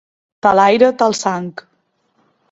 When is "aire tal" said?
0.63-1.13